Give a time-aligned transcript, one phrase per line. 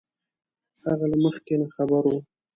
[0.87, 2.19] هغه له مخکې نه خبر وو